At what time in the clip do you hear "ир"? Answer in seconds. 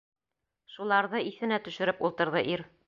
2.57-2.71